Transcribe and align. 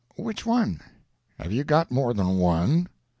"Which 0.15 0.47
one?" 0.47 0.81
"Have 1.37 1.51
you 1.51 1.63
got 1.63 1.91
more 1.91 2.15
than 2.15 2.39
one?" 2.39 2.87